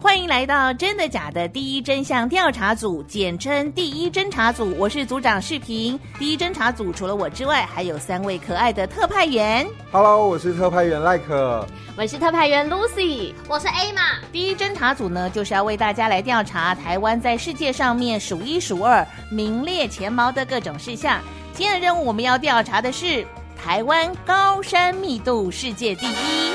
[0.00, 4.74] 欢迎来到真的假的第一真相调查组，简称第一侦查组。
[4.78, 5.98] 我是组长视频。
[6.18, 9.66] 第一侦查组除了我之外，还有三位可爱的特派员。
[9.90, 11.66] Hello，我是特派员赖可。
[11.96, 13.32] 我是特派员 Lucy。
[13.48, 14.20] 我是 A 玛。
[14.30, 21.20] 第一侦查组呢，就是要为大家来调查台湾在世界上面数一数二、名列前茅的各种事项。
[21.52, 23.26] 今天的任务，我们要调查的是
[23.60, 26.52] 台湾高山密度世界第一。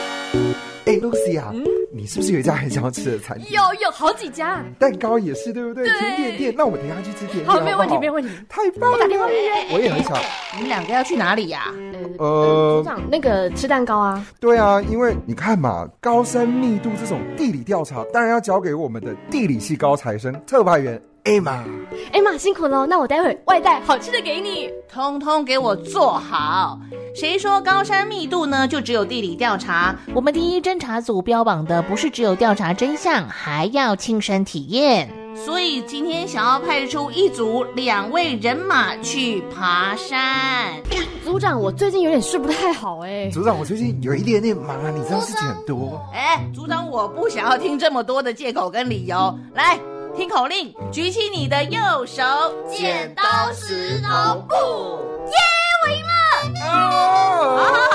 [0.85, 1.51] 哎，Lucy 啊，
[1.95, 3.51] 你是不是有一家很想要吃的餐厅？
[3.51, 5.87] 有，有好几家，蛋糕也是，对不对？
[5.87, 7.45] 甜点店，那我们等下去吃甜点。
[7.45, 8.29] 好，没有问题，没有问题。
[8.49, 8.97] 太棒了！
[9.71, 10.17] 我也很想。
[10.55, 11.71] 你们两个要去哪里呀？
[12.17, 14.25] 呃，组长，那个吃蛋糕啊。
[14.39, 20.99] 对啊，因为你看嘛，高山密度这种地理调查，当然要交给我们的地理系高材生特派员。
[21.23, 21.63] 艾玛，
[22.11, 26.77] 艾玛辛苦了，那我待会外带好吃的给你，通通给我做好。
[27.15, 28.67] 谁说高山密度呢？
[28.67, 29.95] 就只有地理调查。
[30.13, 35.09] 我们第一侦查组标榜的不是只有调查真相，还要亲身体验。
[35.33, 40.73] 所以今天想要派出一组两位人马去爬山。
[41.23, 43.29] 组长，我最近有点睡不太好哎。
[43.29, 46.01] 组长，我最近有一点点忙啊，你知道事情很多。
[46.13, 49.79] 哎，组长，我不想要听这么多的借口跟理由，来。
[50.15, 52.23] 听口令，举起你的右手，
[52.69, 54.55] 剪刀石头布，
[55.27, 55.35] 耶！
[55.83, 56.61] 我赢了！
[56.61, 57.92] 好好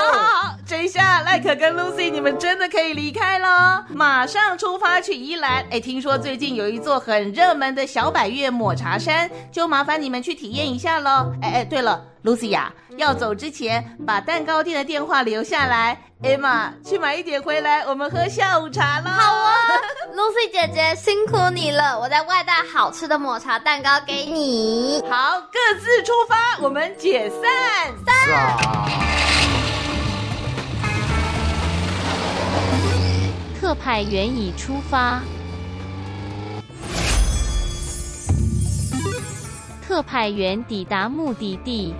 [0.69, 5.65] 这一下赖可跟 Lucy 你们真的可以离开了，马上出发去宜兰。
[5.71, 11.33] 哎，听说最近有一座很热门的小百岳抹茶山，就麻烦你们去体验一下喽。
[11.41, 15.99] 哎哎，对了，Lucy 呀，要走之前把蛋糕店的电话留下来。
[16.21, 19.09] Emma，去买一点回来，我们喝下午茶了。
[19.09, 19.55] 好啊
[20.13, 25.03] ，Lucy 姐姐辛苦你了，我在外带好吃的抹茶蛋糕给你。
[25.09, 27.41] 好，各自出发，我们解散。
[28.05, 29.08] 散。
[33.69, 35.21] 特派员已出发。
[39.79, 41.93] 特派员抵达目的地。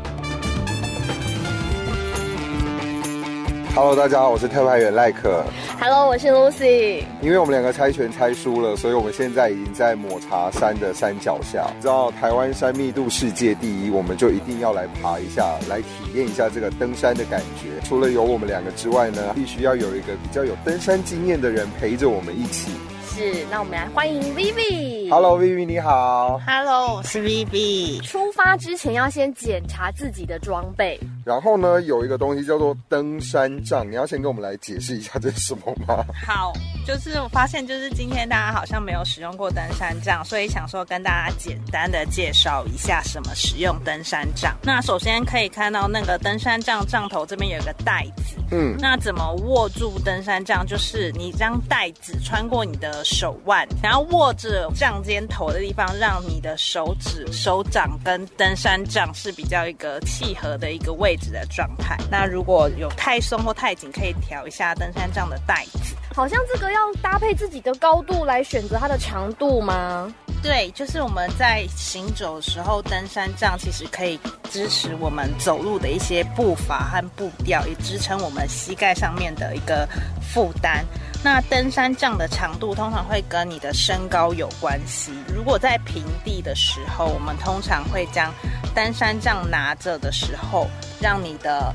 [3.75, 5.44] Hello，大家好，我是特派员赖克。
[5.80, 7.03] Hello，我是 Lucy。
[7.22, 11.68] 因为我们两个猜拳猜输了，所以我们现在已经在抹茶山的山脚下。
[11.79, 17.79] 知道台湾山密度世界第一，我们就一定要来爬一下，来体验一下这个登山的感觉。
[17.88, 22.72] 除了有我们两个之外呢，必须要有一个比较有登山经验的人陪着我们一起。
[23.16, 25.09] 是，那我们来欢迎 Vivi。
[25.09, 26.40] Hello，Vivi，你好。
[26.46, 28.02] Hello，我是 Vivi。
[28.02, 31.00] 出发之前要先检查自己的装备。
[31.29, 36.03] 然后呢，有一个东西叫做登山杖，你要先跟我们来解释一下这是什么吗？
[36.25, 36.51] 好，
[36.88, 44.57] 就是我发现，就是今天大家好像没有使用过登山杖，所以想说跟大家简单的介绍一下什么使用登山杖。
[44.63, 50.66] 那首先可以看到那个登山杖杖头这边有一个带子，嗯，那怎么握住登山杖？
[50.66, 61.19] 就是你将带子穿过你的手腕，然后握着杖尖头的地方，让你的手指、手掌跟登山杖是比较一个契合的一个位置。
[61.31, 65.96] 的状态，那如果有太松或太紧，可以调一下登山杖的带子。
[66.19, 70.13] 好像这个要搭配自己的高度来选择它的长度吗？
[70.44, 74.19] 对，就是我们在行走的时候，登山杖其实可以
[74.52, 79.88] 支持我们走路的一些步伐和步调，也支撑我们膝盖上面的一个
[80.22, 80.84] 负担。
[81.24, 85.14] 那登山杖的长度通常会跟你的身高有关系。
[85.34, 88.29] 如果在平地的时候，我们通常会将
[88.76, 90.67] 登山杖拿着的时候，
[90.99, 91.73] 让你的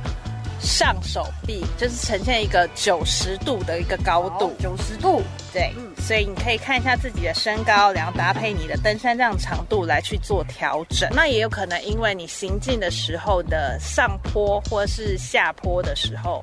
[0.64, 4.52] 上手臂就是呈现一个九十度的一个高度。
[4.58, 5.22] 九十度，
[5.52, 5.72] 对。
[5.99, 11.08] 所以你可以看一下自己的身高，然后搭配你的登山杖长度来去做调整。
[11.12, 16.40] 那也有可能因为你行进的时候的上坡或是下坡的时候。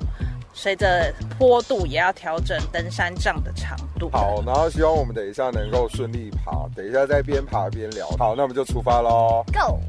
[0.54, 4.10] 随着坡度也要调整登山杖的长度。
[4.12, 8.06] 好，然后希望我们等一下能够顺利爬，等一下再边爬边聊。
[8.18, 9.42] 好，那我们就出发喽。
[9.50, 9.80] Go。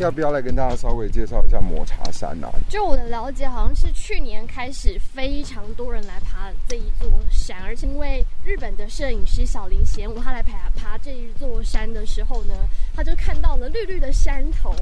[0.00, 2.50] 要不要来跟大家稍微介绍一下抹茶山啊？
[2.70, 12.54] 就我的了解，好像是去年开始非常多人来爬这一座山，而且因为日本的摄影师小林贤武他来爬爬这一座山的时候呢，
[12.94, 14.74] 他就看到了绿绿的山头，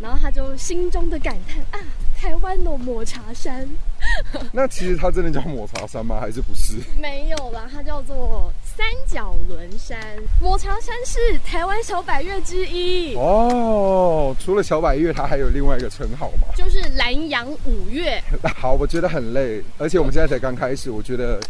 [0.00, 1.86] 然后他就心中的感叹啊，
[2.16, 3.68] 台湾的抹茶山。
[4.52, 6.18] 那其实它真的叫抹茶山吗？
[6.20, 6.74] 还是不是？
[7.00, 9.98] 没有啦，它叫做三角轮山。
[10.40, 14.34] 抹茶山是台湾小百岳之一哦。
[14.40, 16.48] 除了小百岳，它还有另外一个称号吗？
[16.56, 18.22] 就是南洋五岳。
[18.56, 21.40] 好，我觉得很累，而且我们现在才刚开始，我觉得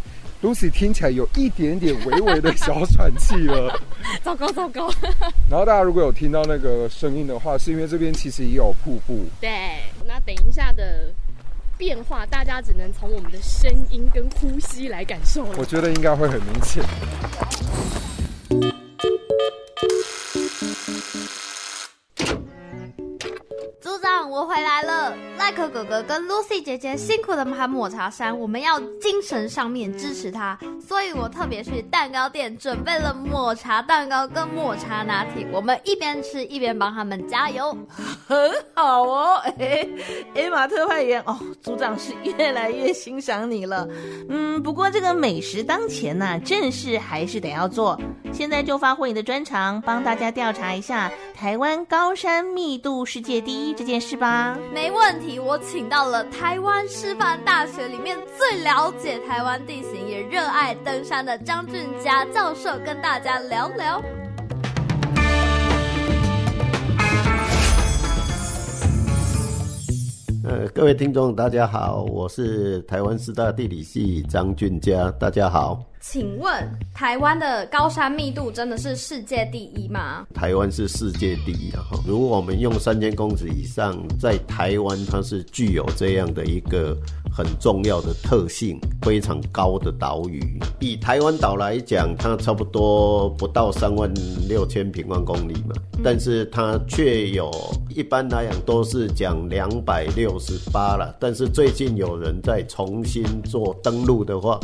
[0.42, 3.80] Lucy 听起来有一点点微微的小喘气了。
[4.22, 4.90] 糟 糕糟糕。
[5.48, 9.24] 然后大家如果有听到那个声音的话，是因为这边其实也有瀑布。
[9.40, 11.10] 对，那等一下的。
[11.84, 15.56] 变化，大家只能从我们的声音跟呼吸来感受了。
[15.58, 16.82] 我觉得应该会很明显。
[24.30, 37.76] 我回来了，赖克哥哥跟 Lucy 姐姐辛苦的爬抹茶山，我们要精神上面支持他，所以我特别去蛋糕店准备了抹茶蛋糕跟抹茶拿铁，我们一边吃一边帮他们加油，
[38.26, 39.36] 很好哦。
[39.58, 39.86] 哎，
[40.34, 43.86] 哎，马特派员哦，组长是越来越欣赏你了。
[44.28, 47.98] 嗯，不过这个美食当前呐，正事还是得要做。
[48.32, 54.58] 现在就发挥你的专长，帮大家调查一下台湾高山密度世界第一这件事吧。
[54.72, 64.02] 没问题，我请到了台湾师范大学里面最了解台湾地形也热爱登山的张俊佳教授，跟大家聊聊。
[70.46, 75.82] 呃，各位听众，大家好，我是台湾师大地理系张俊佳，大家好。
[76.06, 76.52] 请问
[76.92, 80.24] 台湾的高山密度真的是世界第一吗？
[80.34, 81.98] 台湾是世界第一的哈。
[82.06, 86.94] 如果我们用三千公尺以上，在台湾它是具有这样的一个
[87.34, 90.60] 很重要的特性，非常高的岛屿。
[90.78, 94.12] 以台湾岛来讲，它差不多不到三万
[94.46, 95.74] 六千平方公里嘛，
[96.04, 97.50] 但是它却有
[97.88, 101.16] 一般来讲都是讲两百六十八了。
[101.18, 104.60] 但是最近有人在重新做登录的话，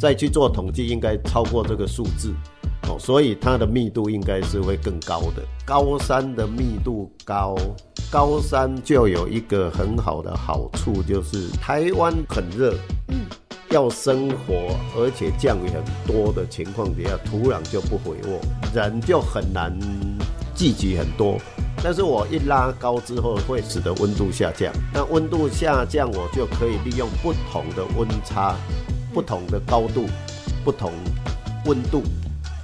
[0.00, 0.80] 再去做统计。
[0.88, 2.32] 应该超过这个数字，
[2.88, 5.42] 哦，所以它的密度应该是会更高的。
[5.64, 7.54] 高山的密度高，
[8.10, 12.74] 高山就有一个很好的好处，就是台湾很热，
[13.08, 13.20] 嗯，
[13.70, 18.40] 要生活，而且降雨很多的情况底下，土壤就不肥沃，
[18.74, 19.78] 人就很难
[20.56, 21.38] 聚集很多。
[21.82, 24.72] 但是我一拉高之后，会使得温度下降。
[24.92, 28.54] 那温度下降，我就可以利用不同的温差、
[29.12, 30.06] 不同的高度。
[30.62, 30.92] 不同
[31.64, 32.02] 温度，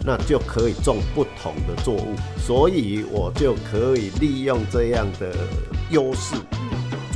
[0.05, 5.35] 那就可以种不同的作物，所以我就可以利用这样的
[5.89, 6.37] 优势，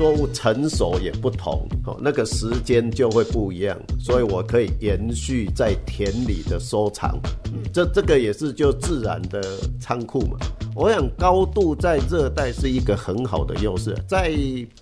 [0.00, 7.20] 作物成熟也不同，哦，那个时间就会不一样，所以我可以延续在田里的收藏，
[7.70, 9.43] 这这个也是就自然的
[9.79, 10.38] 仓库嘛。
[10.75, 14.32] 我想高度在热带是一个很好的优势，在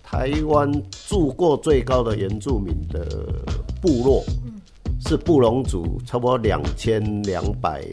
[0.05, 0.71] 台湾
[1.09, 3.05] 住过最高的原住民的
[3.83, 4.25] 部落。
[5.01, 7.85] 是布隆族，差不多两千两百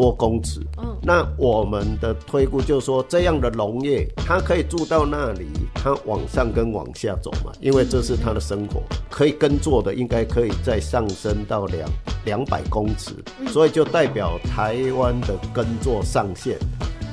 [0.00, 0.60] 多公尺。
[0.78, 8.82] 嗯，那我们的推估就是说，这样的农业，它可以住到那里，它往上跟往下走嘛，因为这是它的生活。
[9.10, 11.90] 可以耕作的，应该可以再上升到两
[12.24, 13.12] 两百公尺，
[13.48, 16.56] 所以就代表台湾的耕作上限，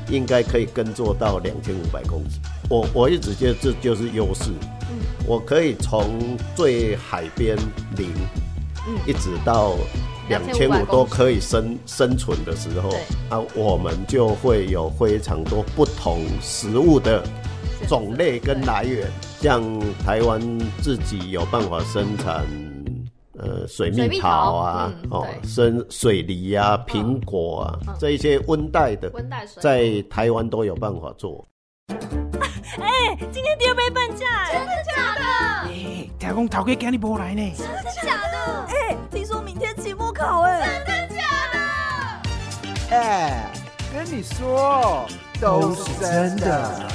[0.10, 2.40] 应该可以耕作到两千五百公尺。
[2.70, 4.52] 我我一直觉得这就是优势。
[4.90, 7.58] 嗯，我可以从最海边
[7.98, 8.08] 零。
[9.06, 9.76] 一直到
[10.30, 12.90] 两千五都可以生生存的时候，
[13.30, 17.24] 啊，我们就会有非常多不同食物的
[17.88, 19.10] 种类跟来源。
[19.40, 19.62] 像
[20.04, 20.42] 台湾
[20.82, 22.44] 自己有办法生产，
[23.38, 29.12] 呃，水蜜桃啊，哦，生水梨啊，苹果啊，这一些温带的，
[29.62, 31.46] 在台湾都有办法做。
[32.82, 35.22] 哎，今天第二杯半价，真的假的？
[35.70, 38.77] 哎，听讲头家今日无来呢，真的假的？
[40.18, 41.22] 真的假
[42.90, 42.96] 的？
[42.96, 43.52] 哎，
[43.94, 45.06] 跟你说，
[45.40, 46.88] 都是真的。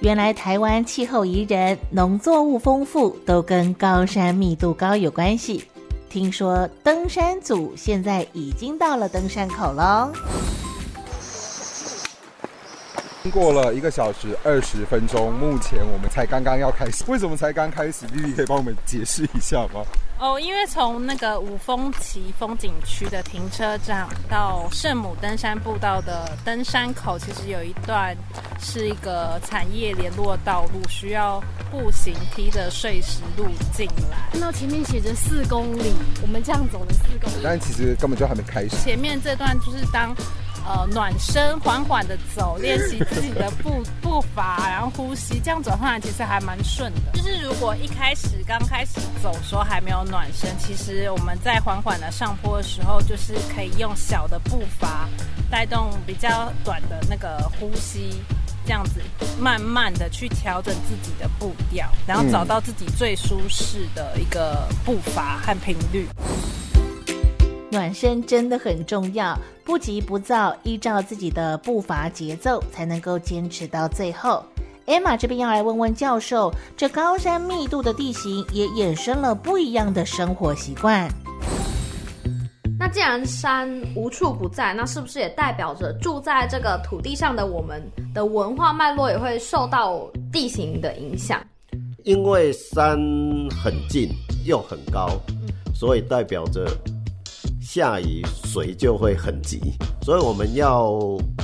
[0.00, 5.64] 原来台湾气候宜人，农作物丰富，都跟高山密度高有关系。
[6.08, 10.10] 听说登山组现在已经到了登山口喽。
[13.22, 17.04] 经过了一个小时二十分钟，目前我们才刚刚要开始。
[17.10, 19.84] 为什么才刚开始？B B 可以帮我们解释一下吗？
[20.18, 28.16] 哦，因为从那个五峰旗风景区的停车场到圣母登山步道的登山口，其实有一段
[28.58, 34.30] 是一个产业联络道路，需要步行梯的碎石路进来。
[34.32, 38.76] 看到前面写着四公里，我们这样走了四公里，但其实根本就还没开始。
[38.82, 40.16] 前面这段就是当。
[40.66, 47.12] 呃，暖身，缓缓的走，练习自己的步 步伐，然后呼吸，这样走上来其实还蛮顺的。
[47.14, 55.08] 就是如果一开始刚开始走的时候还没有暖身，其实我们在缓缓的上坡的时候，就是可以用小的步伐
[55.50, 58.22] 带动比较短的那个呼吸，
[58.64, 59.00] 这样子
[59.40, 66.06] 慢慢的去调整自己的步调，然后找到自己最舒适的一个步伐和频率。
[67.70, 74.44] 暖身真的很重要，不急不躁，依照自己的步伐节奏，才能够坚持到最后。
[74.86, 81.08] 艾玛这边要来问问教授，这高山密度的地形也衍生了不一样的生活习惯。
[82.76, 87.80] 那既然山无处不在，那是不是也代表着住在这个土地上的我们
[88.12, 91.40] 的文化脉络也会受到地形的影响？
[92.02, 92.98] 因为山
[93.62, 94.08] 很近
[94.44, 95.08] 又很高，
[95.72, 96.66] 所以代表着。
[97.72, 99.60] 下雨水就会很急，
[100.02, 100.98] 所以我们要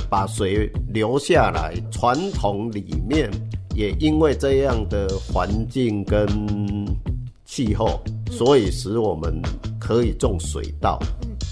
[0.09, 1.73] 把水留下来。
[1.89, 3.31] 传统里面
[3.73, 6.27] 也因为这样的环境跟
[7.45, 9.41] 气候，所以使我们
[9.79, 10.99] 可以种水稻，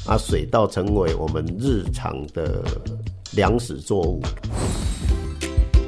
[0.06, 2.62] 啊，水稻成为我们日常的
[3.32, 4.22] 粮食作物。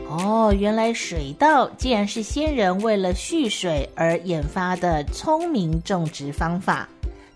[0.10, 6.88] 哦，原来水稻竟然是先人为了蓄水而研发的聪明种植方法。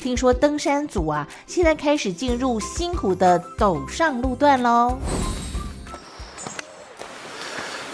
[0.01, 4.98] 听说登山组啊，现在开始进入辛苦的陡上路段喽。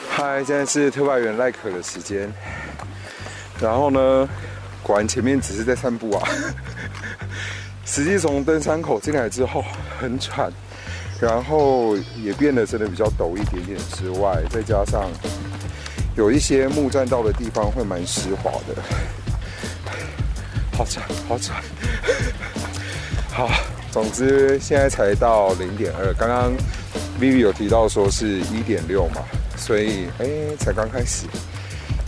[0.10, 2.32] 嗨，现在是特派员赖可的时间。
[3.60, 4.26] 然后呢，
[4.82, 6.26] 果然前面只是在散步啊。
[7.84, 9.62] 实际从登山口进来之后
[10.00, 10.50] 很喘，
[11.20, 15.10] 然后也变得真的比较陡一点点之外，再加上
[16.16, 18.82] 有一些木栈道的地方会蛮湿滑的。
[20.77, 21.60] 好喘，好喘。
[23.34, 23.50] 好，
[23.91, 26.53] 总之现在才到零点二，刚刚
[27.19, 29.24] Vivi 有提到说是一点六嘛，
[29.55, 30.27] 所以哎，
[30.60, 31.25] 才刚开始。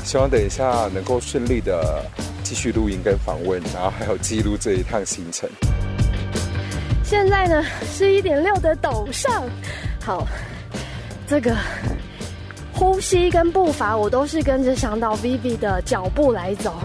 [0.04, 2.06] 希望等一下能够顺利的
[2.44, 5.50] 继续录音跟访问，然后还有记录这一趟行程。
[7.04, 9.44] 现在呢是一点六的陡上，
[10.00, 10.28] 好，
[11.26, 11.58] 这个
[12.72, 16.80] 呼吸跟步伐我都是跟着向导 Vivi 的脚步来走，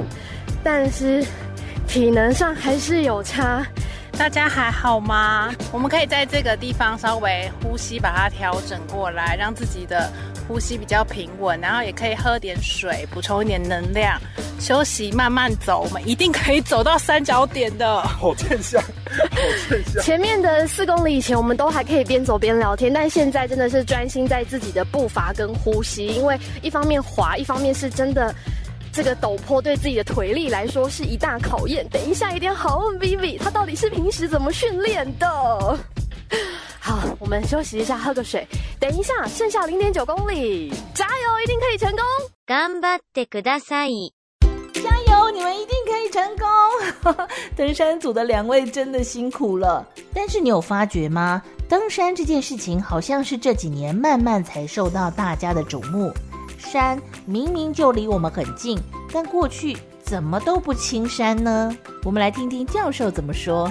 [0.62, 1.22] 但是。
[1.94, 3.64] 体能上还是有差，
[4.18, 5.54] 大家还好吗？
[5.70, 10.12] 我们可以在这个地方稍微呼吸，把它调整过来，让自己的
[10.48, 14.20] 呼吸比较平稳，然后也可以喝点水，补充一点能量，
[14.58, 18.02] 休息，慢慢走，我们一定可以走到三角点的。
[18.02, 18.88] 好正向，好
[19.70, 20.02] 正向。
[20.02, 28.34] 前面的四公里以前，我们都还可以边走边聊天，但现在真的是专心在自己的步伐跟呼吸，因为一方面滑，一方面是真的。
[28.93, 31.87] 这个陡坡对自己的腿力来说是一大考验。
[31.89, 35.27] 等一下一定好问 Vivi，他到底是平时怎么训练的？
[36.79, 38.47] 好，我们休息一下，喝个水。
[38.79, 42.01] 等一下，剩下零点九公里，加油，一定可以成功！
[42.47, 44.11] 頑張ってください。
[44.73, 47.27] 加油，你们一定可以成功！
[47.55, 49.85] 登山组的两位真的辛苦了。
[50.13, 51.41] 但是你有发觉吗？
[51.67, 56.11] 登山这件事情好像是这几年慢慢才受到大家的瞩目。
[56.64, 58.78] 山明明就离我们很近，
[59.12, 61.70] 但过去怎么都不青山呢？
[62.02, 63.70] 我们来听听教授怎么说。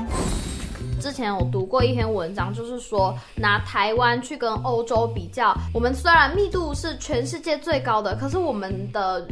[1.00, 9.28] 之前我读过一篇文章，就是说拿台湾去跟欧洲比较，我们虽然密度是全世界最高的，可是我们的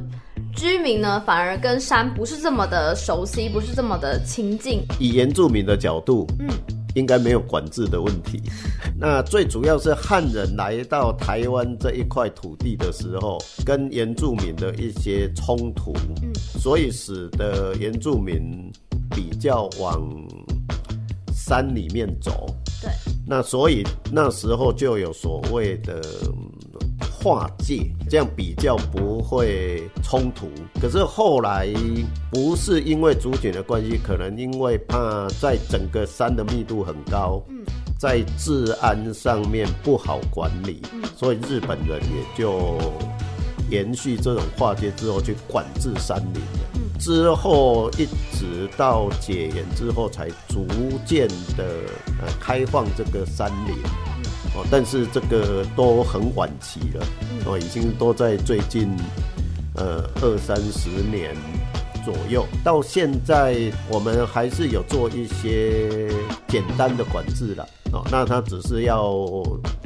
[0.54, 4.82] 居民呢，反而跟山不是这么的熟悉，不是这么的亲近。
[5.00, 6.50] 以原住民的角度，嗯。
[6.96, 8.42] 应该没有管制的问题。
[9.00, 15.94] 那最主要是汉人来到台湾这一块土地的时候，跟原住民的一些冲突，
[16.60, 18.72] 所以使得原住民
[19.10, 20.02] 比较往
[21.34, 22.46] 山里面走。
[22.82, 22.92] 对。
[23.26, 26.02] 那所以那时候就有所谓的。
[27.24, 30.50] 划界，这样比较不会冲突。
[30.82, 31.68] 可是后来
[32.32, 37.42] 不是因为族群的关系，可能因为怕在整个山的密度很高，
[38.00, 40.82] 在治安上面不好管理，
[41.16, 42.78] 所以日本人也就
[43.70, 46.42] 延续这种划界之后去管制山林。
[47.00, 48.06] 之后一
[48.38, 50.68] 直到解严之后，才逐
[51.04, 51.66] 渐的
[52.22, 53.76] 呃开放这个山林。
[54.54, 57.06] 哦，但是这个都很晚期了，
[57.46, 58.90] 哦，已经都在最近
[59.76, 61.36] 呃二三十年
[62.04, 66.10] 左右，到现在我们还是有做一些
[66.48, 67.66] 简单的管制了。
[67.94, 69.04] 哦，那它只是要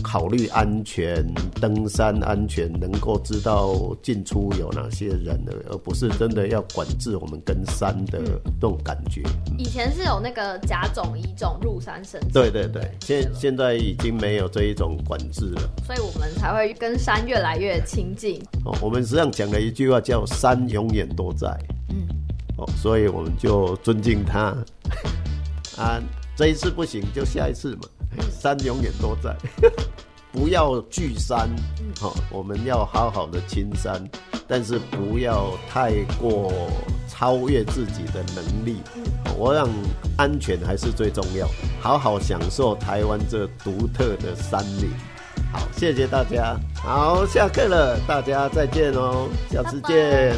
[0.05, 1.25] 考虑安全、
[1.59, 9.23] 登山安全，能够知道进出有哪些人，而不是真的要管制我们跟山的这种感觉。
[9.57, 18.39] 以前是有那个甲种、乙种入山申请，对对对，现现在已经没有这一种管制了，所以我们才会跟山越来越亲近。
[18.63, 21.47] 哦，我们实际上讲了一句话叫“山永远都在”，
[21.89, 22.07] 嗯，
[22.59, 24.55] 哦，所以我们就尊敬它
[25.81, 25.99] 啊。
[26.37, 27.83] 这一次不行，就下一次嘛。
[28.29, 29.35] 山永远都在，
[30.31, 31.49] 不要聚山，
[31.99, 34.03] 好，我们要好好的青山，
[34.47, 36.51] 但是不要太过
[37.07, 38.77] 超越自己的能力。
[39.37, 39.67] 我让
[40.17, 41.47] 安全还是最重要，
[41.81, 44.89] 好好享受台湾这独特的山林。
[45.51, 46.57] 好，谢谢大家。
[46.75, 50.33] 好，下课了，大家再见哦，下次见。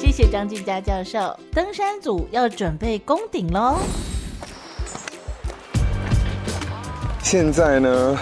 [0.00, 3.78] 谢谢张静佳教授，登山组要准备攻顶喽。
[7.32, 8.18] 现在呢，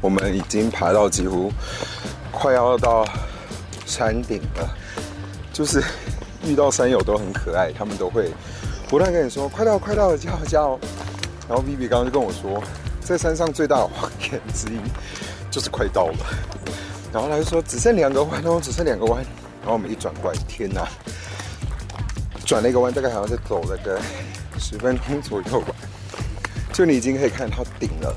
[0.00, 1.52] 我们已经爬到几乎
[2.32, 3.06] 快要到
[3.86, 4.76] 山顶了。
[5.52, 5.80] 就是
[6.44, 8.32] 遇到山友都很可爱，他们都会
[8.88, 10.80] 不断跟你说：“快到，快到，加油，加油！”
[11.48, 12.60] 然后 Vivi 刚刚就跟我说，
[13.00, 14.80] 在山上最大的谎言之一
[15.48, 16.16] 就是快到了。
[17.12, 19.22] 然后他就说：“只剩两个弯哦，只剩两个弯。”
[19.62, 20.88] 然后我们一转过来，天哪！
[22.44, 24.00] 转了一个弯，大概好像是走了个
[24.58, 25.72] 十分钟左右吧。
[26.72, 28.16] 就你已经可以看到顶了，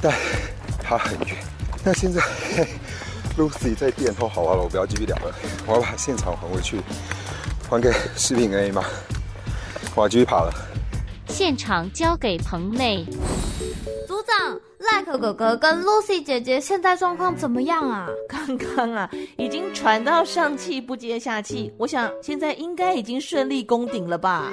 [0.00, 0.14] 但
[0.82, 1.36] 它很远。
[1.84, 2.22] 那现在
[3.36, 5.34] Lucy 在殿后，好了，我不要继续聊了，
[5.66, 6.80] 我要把现场还回去，
[7.68, 8.84] 还给视频 A 吗？
[9.94, 10.52] 我要继续爬了。
[11.28, 13.04] 现场交给棚内。
[14.06, 18.08] 组长，赖可哥哥跟 Lucy 姐姐现在状况怎么样啊？
[18.28, 24.52] 刚刚啊，已经传到上气不接下气，我想现在应该已经顺利攻顶了吧。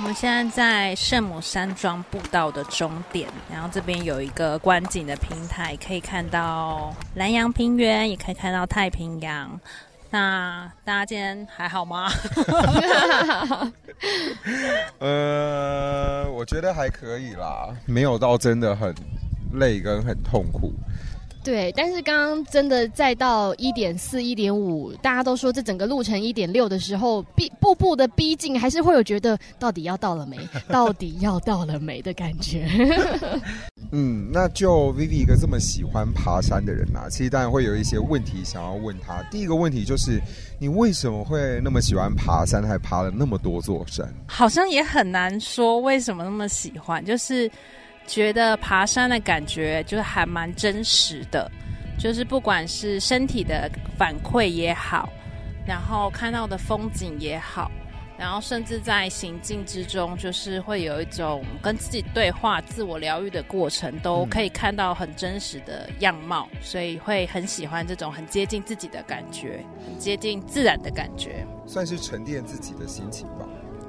[0.00, 9.60] 我们现在在圣母山庄步道的终点，然后这边有一个观景的平台，可以看到南洋平原，也可以看到太平洋。
[10.08, 12.10] 那大家今天还好吗？
[15.00, 18.94] 呃，我觉得还可以啦，没有到真的很
[19.52, 20.72] 累跟很痛苦。
[21.42, 30.36] 对，但是刚刚真的再到一点四、一点五，大家都说这整个路程一点六的时候，逼步步的逼近，还是会有觉得到底要到了没？
[30.68, 32.68] 到底要到了没的感觉。
[33.90, 39.22] 嗯，那就 Vivi 一个这么喜欢爬山的人啊，其实当然会有一些问题想要问他。
[39.30, 40.20] 第一个问题就是，
[40.58, 44.06] 你为什么会那么喜欢爬山，还爬了那么多座山？
[44.26, 47.50] 好像也很难说为什么那么喜欢，就是。
[48.06, 51.50] 觉得爬山的感觉就是还蛮真实的，
[51.98, 55.08] 就是不管是身体的反馈也好，
[55.66, 57.70] 然后看到的风景也好，
[58.18, 73.46] 然后甚至在行进之中，就是会有一种跟自己对话、自我疗愈的过程，都可以看到很真实的样貌，所以会很喜欢这种很接近自己的感觉，很接近自然的感觉，算是沉淀自己的心情吧。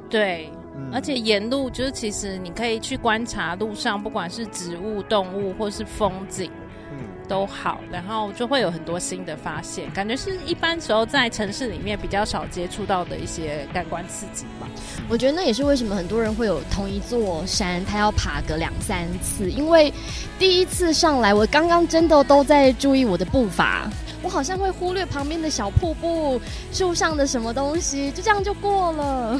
[0.09, 0.47] 对。
[0.91, 6.51] 而且沿路就是，其实你可以去观察路上，不管是植物、动物或是风景，
[6.91, 14.67] 嗯，都好，然后就会有很多新的发现，感觉是一般时候在城市里面比较少接触到的一些感官刺激吧。
[15.07, 19.93] 我觉得那也是为什么很多人会有同一座山，他要爬个两三次，因为
[20.37, 23.89] 第一次上来，我刚刚真的都在注意我的步伐。
[24.23, 26.39] 我好像会忽略旁边的小瀑布、
[26.71, 29.39] 树上的什么东西，就这样就过了。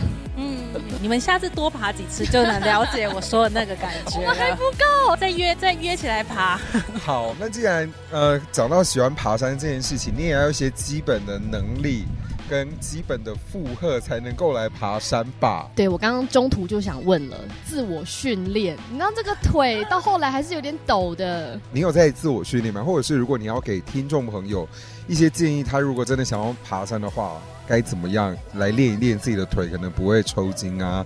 [1.01, 4.19] 嗯，你们下次多爬几次就能了解我说的那个感觉。
[4.19, 6.59] 我还不够，再约再约起来爬。
[7.03, 12.05] 好，那既然呃讲到喜欢爬山这件事情，你也要一些基本的能力。
[12.49, 15.69] 跟基本的负荷才能够来爬山吧。
[15.73, 21.57] 对我刚刚中途就想问了，自我训练，你知道这个腿到后来还是有点抖的。
[21.71, 22.83] 你有在自我训练吗？
[22.83, 24.67] 或者是如果你要给听众朋友
[25.07, 31.05] 一些建议，他如果真的想要爬山的话，该怎么样来练一练自己的腿，可能不会抽筋啊，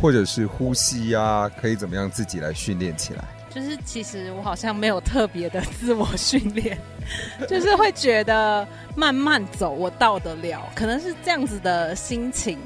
[0.00, 3.24] 或者是呼吸啊，可以怎么样自己来训练起来？
[3.52, 6.78] 就是其实我好像没有特别的自我训练，
[7.50, 12.56] 就是会觉得慢慢走我到得了，可能是这样子的心情。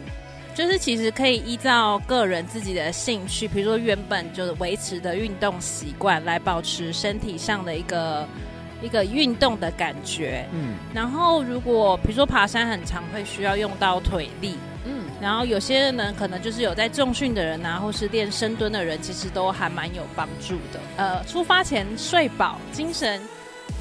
[0.55, 8.29] 就是其实可以依照个人自己的兴趣，比如说原本就是维持的运动习惯，来保持身体上的一个
[8.83, 10.47] 一个运动的感觉。
[10.53, 14.57] 嗯，然后如果比如说爬山很长，会需要用到腿力。
[14.85, 15.05] 嗯。
[15.21, 20.79] 然后有些人呢，可能就是有在重训的人啊，或是练深蹲的人，其实都还蛮有帮助的。
[20.97, 23.21] 呃，出发前睡饱，精神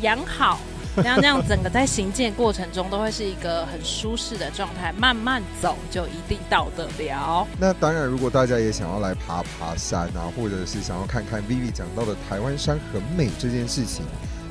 [0.02, 0.60] 养好，
[1.04, 7.48] 然后这样整个在行进过程中都会是一个很舒适的状态，慢慢走就一定到得了。
[7.60, 14.04] 那当然，如果大家也想要来爬爬山啊，或者是想要看看 Vivi 讲到的台湾山很美这件事情。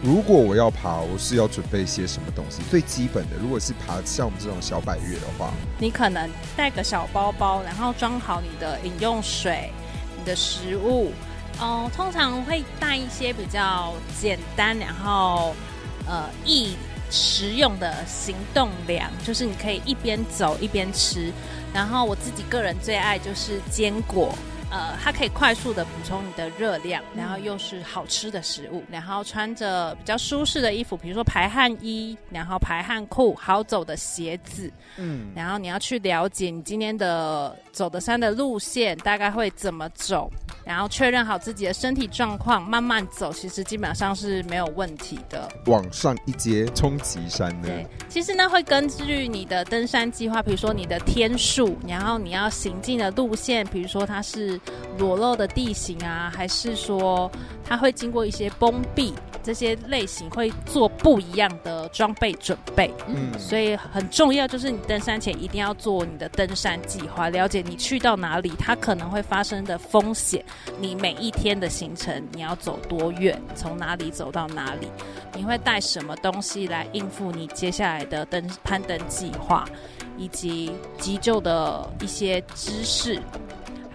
[0.02, 2.62] 如果我要爬，我是要准备些什么东西？
[2.70, 9.70] 最基本的，如果是爬像我们这种小百越的话，你可能带个小包包，然后装好你的饮用水、
[10.16, 11.12] 你的食物。
[11.58, 15.56] 哦，通常会带一些比较简单，然后
[16.06, 16.76] 呃易
[17.10, 21.32] 食用的行动粮，就是你可以一边走一边吃。
[21.72, 24.36] 然后我自己个人最爱就是坚果。
[24.70, 40.30] 呃，它可以快速的补充你的热量，然后又是好吃的食物，然后穿着比较舒适的衣服，比如说排汗衣，然后排汗裤，好走的鞋子，嗯，然后你要去了解你今天的走的山的路线大概会怎么走。
[40.64, 45.48] 然后确认好自己的身体状况，慢慢走，其实基本上是没有问题的。
[45.66, 47.68] 往上一阶冲级山呢？
[47.68, 54.55] 对，其实呢会根据你的登山计划，比如说你的天数，然后你要行进的路线，比如说它是
[54.98, 57.30] 裸露的地形啊，还是说
[57.64, 59.14] 它会经过一些崩壁。
[59.42, 70.44] 这些类型会做不一样的装备准备，嗯，所以很重要就是你登山前一定要做你的登山计划，了解你去到哪里，它可能会发生的风险，
[70.80, 74.88] 你每一天的行程你要走多远，从哪里走到哪里，
[75.32, 79.64] 你会带什么东西来应付你接下来的登攀登计划，
[80.18, 83.22] 以及急救的一些知识。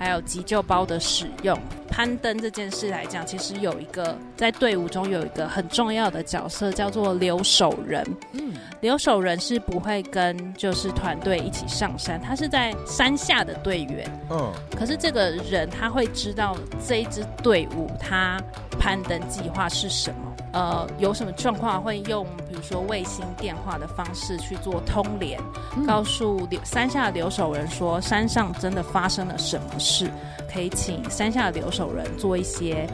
[0.01, 1.55] 还有急救包的使用，
[1.87, 8.03] 攀登这件事来讲，其实有一个在队伍中有一个很重要的角色，叫做留守人。
[8.31, 14.09] 嗯，留守人是不会跟就是团队一起上山，他是在山下的队员。
[14.31, 18.41] 嗯，可是这个人他会知道这一支队伍他
[18.79, 20.30] 攀登计划是什么。
[20.53, 25.39] 呃，有什么状况会用，比如说卫星电话的方式去做通联，
[25.87, 30.11] 告诉留山下的留守人说山上真的发生了什么事，
[30.51, 32.85] 可以请山下的留守人做一些，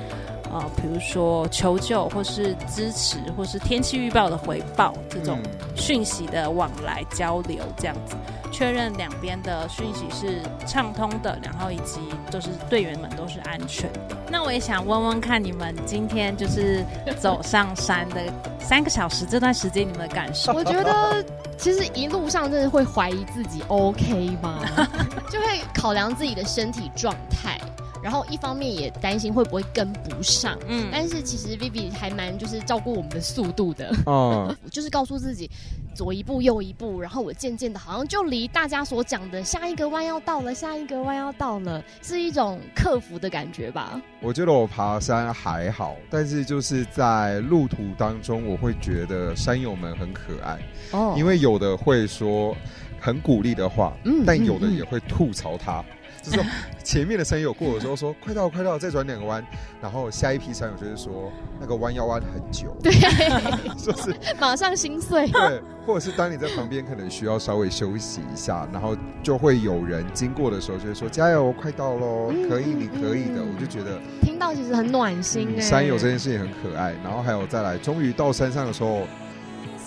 [0.52, 5.40] 呃，比如说求救或是支持，或是天气预报的回报这种
[5.76, 8.16] 讯息的往来交流，这样子。
[8.58, 12.00] 确认两边的讯息是畅通的，然后以及
[12.32, 14.18] 就是队员们都是安全的。
[14.32, 16.84] 那我也想问问看，你们今天就是
[17.20, 20.54] 走上山的三个小时这段时间，你们的感受？
[20.54, 21.24] 我觉得
[21.56, 24.66] 其实一路上真的会怀疑自己 OK 吗？
[25.30, 27.60] 就会考量自己的身体状态。
[28.08, 35.52] 然后一方面也担心会不会跟不上，嗯，但是其实 Vivi 还蛮就是照顾我们的速度的，哦， 就是告诉自己
[35.94, 44.02] 左一步右一步，然后我渐渐的好像就离大家所讲的下一个弯要到了，下一个弯要到了，是一种克服的感觉吧。
[44.22, 50.58] 我觉得我爬山还好，但是就是在路途当中，我会觉得山友们很可爱，
[50.92, 52.56] 哦，因为有的会说
[53.02, 55.84] 很鼓励的话，嗯，但有的也会吐槽他。
[56.30, 56.46] 就是
[56.84, 59.44] 前面的山友过的时候说快到快到，再转两个弯，
[59.82, 62.92] 然后下一批山友就是说那个弯要弯很久，对，
[63.78, 79.02] 就是 马上心碎，对，或者是当你在旁边可能需要稍微休息一下，然后就会有人经过的时候就会说加油，快到喽，可以，你可以的，我就觉得听到其实很暖心哎，山友这件事情很可爱，然后还有再来，终于到山上的时候，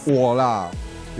[0.06, 0.70] 我啦。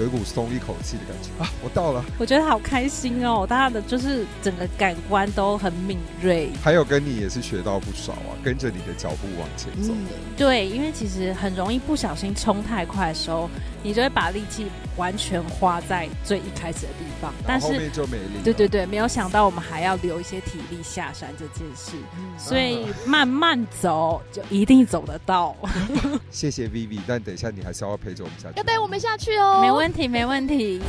[0.01, 1.53] 有一股松一口气的感觉啊！
[1.63, 3.47] 我到了，我觉得好开心哦！
[3.47, 10.17] 大家的就是整个感官都很敏锐，还有跟你也是学到不少啊，跟着你的脚步往前走的。
[10.39, 13.51] 对，因为其实很容易不小心冲太快的时候，
[13.83, 14.65] 你就会把力气
[15.01, 18.43] 完全花在最一开始的地方，但是后面就没力。
[18.45, 21.97] 对对对，没有想到我们还要留一些体力下山这件事，
[22.37, 25.57] 所以慢慢走就一定走得到。
[26.31, 30.83] 谢谢 Vivi，但等一下你还是要陪着我们下去，要带我们下去哦，没问题，没问题。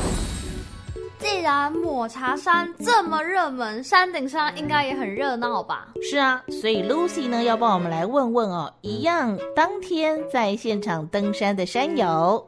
[1.18, 5.88] 既然抹茶山这么热门，山顶上应该也很热闹吧？
[6.02, 12.46] 是啊，所以 Lucy 呢要帮我们来问问哦，一样当天在现场登山的山友。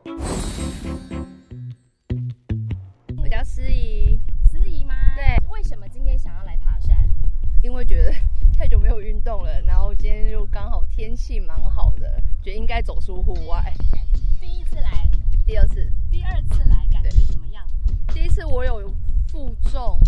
[8.94, 13.74] 有运动了，然后今天又刚好天气蛮好的，觉得应该走出户外。
[14.40, 15.10] 第一次来，
[15.48, 17.66] 第二次，第二次来，感觉怎么样？
[18.14, 18.88] 第一次我有
[19.30, 20.00] 负重，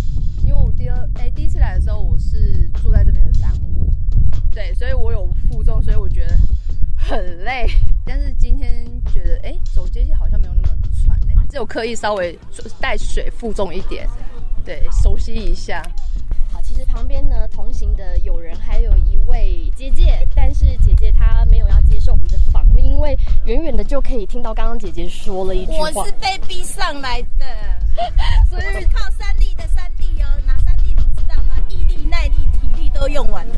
[0.44, 3.90] 因为我第二哎第一次来的时候我是住在这边的山屋，
[4.52, 6.38] 对，所以我有负重，所以我觉得
[6.96, 7.68] 很累。
[8.06, 12.38] 但是今天觉得哎走阶梯好像没有那么喘嘞，只有刻意稍微
[12.80, 14.08] 带水负重一点，
[14.64, 15.82] 对，熟悉一下。
[16.76, 25.90] 实旁边呢同行的友人还有一位姐姐，但是姐姐她没有要接受我们的访问，因为远远的就可以听到刚刚姐姐说了一句话。
[25.96, 27.46] 我是被逼上来的，
[28.50, 31.56] 所以靠三力的三力哦，哪三力你知道吗？
[31.70, 33.56] 毅力、耐力、体力都用完了。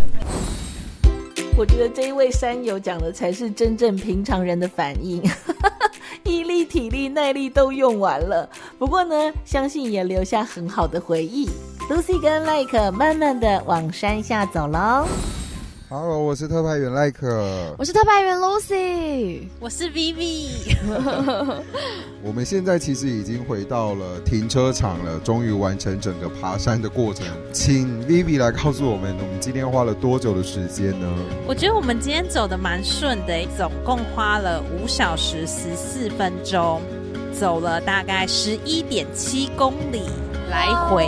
[1.58, 5.24] 我觉得这一位山友讲的才是真正平常人的反应，
[6.24, 8.48] 毅力、体力、耐力都用完了。
[8.78, 11.50] 不过呢，相信也留下很好的回忆。
[11.90, 15.08] Lucy 跟 Like 慢慢的往山下走喽。
[15.88, 20.76] Hello，我是特派员赖可，我是特派员 Lucy，我是 Vivi。
[22.22, 27.26] 我们现在其实已经回到了停车场了，终于完成整个爬山的过程。
[27.54, 31.08] 请 Vivi 来告诉我们，我们今天花了多久的时间呢？
[31.48, 36.82] 我觉得我们今天走的蛮顺的，总共花了五小时十四分钟，
[37.32, 40.02] 走了大概十一点七公里
[40.52, 41.08] 来回，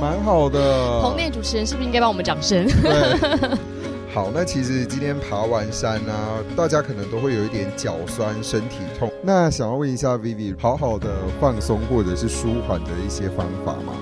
[0.00, 1.00] 蛮好的。
[1.02, 2.66] 棚内主持人是不是应该帮我们掌声？
[2.66, 3.50] 对。
[4.14, 9.12] 好，那其实今天爬完山啊，大家可能都会有一点脚酸、身体痛。
[9.22, 13.92] 那想要问一下 Vivi，好好的放松或者是舒缓的一些方法吗？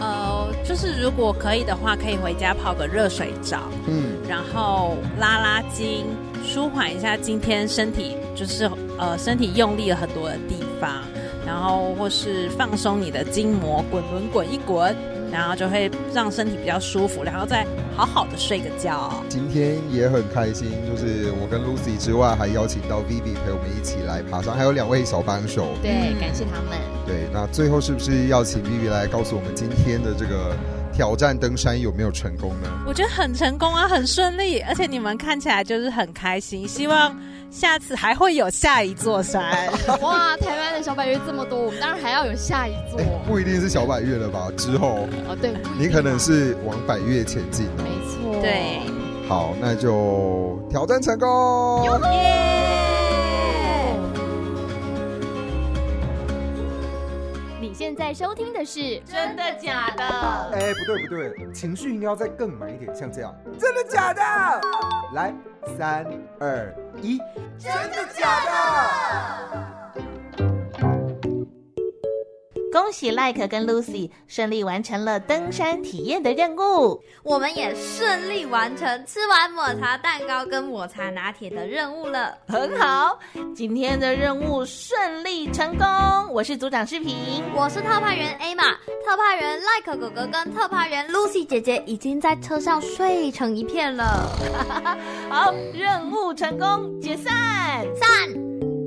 [0.00, 6.04] 呃，就是如果可以的话，可以回家泡个热水澡，嗯，然后拉拉筋，
[6.44, 11.04] 舒缓一下今天身体就是呃身体用力了很多的地方，
[11.46, 14.96] 然后或是放松你的筋膜，滚轮滚一滚。
[15.32, 17.66] 然后就会让身体比较舒服，然后再
[17.96, 19.12] 好好的睡个觉。
[19.28, 25.68] 今天也很开心，就是我跟 Lucy 之外，还邀请到 Vivi 陪我们一起来爬山，还有两位小帮手。
[25.82, 26.78] 对，感谢他们。
[27.06, 30.56] 对，那最后是不是要请 Vivi 来告诉我们今天的这个
[30.92, 32.68] 挑战登山有没有成功呢？
[32.86, 37.16] 我觉得很成功啊，很顺利，而且你们看起来就是很开心，希望。
[37.50, 39.42] 下次还会有下一座山
[40.02, 40.36] 哇！
[40.36, 43.00] 台湾的小百岳这么多，我们当然还要有下一座。
[43.26, 44.48] 不一定是小百岳了吧？
[44.56, 47.66] 之后哦，对，你可能是往百岳前进。
[47.78, 48.78] 没错，对。
[49.28, 51.82] 好，那就挑战成功！
[51.82, 51.88] 你
[57.80, 60.04] 现在收听的是真的假的？
[60.52, 63.34] 哎，不对不对，情绪应该要再更满一点，像这样。
[63.58, 64.22] 真的假的？
[65.14, 65.32] 来。
[65.78, 66.04] 三
[66.38, 67.18] 二一，
[67.58, 69.79] 真的假的？
[72.72, 82.38] 恭喜 Like 跟 Lucy 顺利完成了登山体验的任务，我们也顺利完成吃完抹茶蛋糕跟抹茶拿铁的任务了。
[82.46, 83.18] 很好，
[83.56, 85.84] 今天的任务顺利成功。
[86.30, 88.62] 我是组长视频，我是特派员 A 玛，
[89.04, 94.30] 特派员 Like 哥哥跟特派员 Lucy 姐姐已经在车上睡成一片了。
[95.28, 98.79] 好，任务成功，解散，散。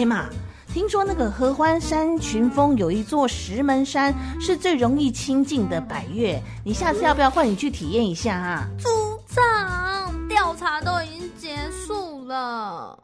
[0.00, 0.30] 天嘛，
[0.72, 8.66] 听说那个合欢山群峰有一座石门山是最容易清净的百岳，你下次要不要换你去体验一下啊？
[8.78, 8.88] 组
[9.28, 12.98] 长，调查都已经结束了。